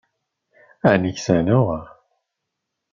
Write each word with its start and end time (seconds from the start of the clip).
Aεni 0.89 1.11
ksaneɣ? 1.17 1.67